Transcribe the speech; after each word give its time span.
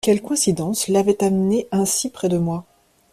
Quelle 0.03 0.23
coïncidence 0.23 0.87
l’avait 0.87 1.23
amenée 1.23 1.67
ainsi 1.71 2.09
près 2.09 2.27
de 2.27 2.39
moi? 2.39 2.65